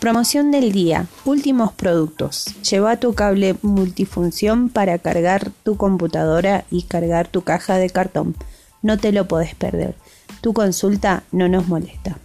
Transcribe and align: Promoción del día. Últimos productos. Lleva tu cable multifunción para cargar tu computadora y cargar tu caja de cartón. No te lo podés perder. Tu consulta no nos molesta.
Promoción 0.00 0.50
del 0.50 0.72
día. 0.72 1.08
Últimos 1.26 1.74
productos. 1.74 2.46
Lleva 2.62 2.96
tu 2.96 3.12
cable 3.12 3.56
multifunción 3.60 4.70
para 4.70 4.98
cargar 4.98 5.50
tu 5.62 5.76
computadora 5.76 6.64
y 6.70 6.84
cargar 6.84 7.28
tu 7.28 7.42
caja 7.42 7.76
de 7.76 7.90
cartón. 7.90 8.34
No 8.80 8.96
te 8.96 9.12
lo 9.12 9.28
podés 9.28 9.54
perder. 9.54 9.94
Tu 10.40 10.54
consulta 10.54 11.24
no 11.32 11.50
nos 11.50 11.68
molesta. 11.68 12.16